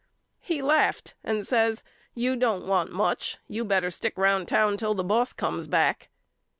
[0.39, 1.83] He laughed and says
[2.15, 3.37] You don't want much.
[3.47, 6.09] You better stick round town till the boss comes back.